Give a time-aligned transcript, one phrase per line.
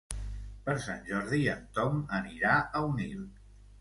[0.69, 3.23] Per Sant Jordi en Tom anirà a Onil.